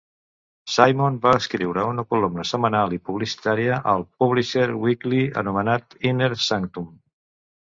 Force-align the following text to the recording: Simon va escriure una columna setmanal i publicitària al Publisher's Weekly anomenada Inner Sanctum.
Simon 0.75 1.17
va 1.25 1.33
escriure 1.41 1.83
una 1.89 2.05
columna 2.13 2.45
setmanal 2.51 2.95
i 2.97 2.99
publicitària 3.09 3.77
al 3.93 4.07
Publisher's 4.25 4.75
Weekly 4.87 5.23
anomenada 5.43 6.03
Inner 6.13 6.33
Sanctum. 6.49 6.91